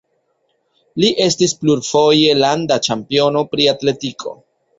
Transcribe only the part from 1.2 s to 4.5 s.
estis plurfoje landa ĉampiono pri atletiko.